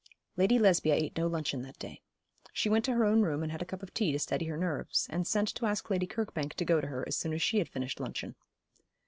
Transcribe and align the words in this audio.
Lady 0.35 0.57
Lesbia 0.57 0.95
ate 0.95 1.15
no 1.15 1.27
luncheon 1.27 1.61
that 1.61 1.77
day. 1.77 2.01
She 2.51 2.69
went 2.69 2.83
to 2.85 2.93
her 2.95 3.05
own 3.05 3.21
room 3.21 3.43
and 3.43 3.51
had 3.51 3.61
a 3.61 3.65
cup 3.65 3.83
of 3.83 3.93
tea 3.93 4.11
to 4.13 4.17
steady 4.17 4.45
her 4.45 4.57
nerves, 4.57 5.05
and 5.11 5.27
sent 5.27 5.49
to 5.49 5.67
ask 5.67 5.91
Lady 5.91 6.07
Kirkbank 6.07 6.55
to 6.55 6.65
go 6.65 6.81
to 6.81 6.87
her 6.87 7.03
as 7.07 7.15
soon 7.15 7.33
as 7.33 7.41
she 7.43 7.59
had 7.59 7.69
finished 7.69 7.99
luncheon. 7.99 8.33